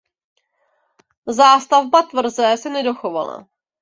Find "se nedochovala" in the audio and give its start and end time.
2.57-3.45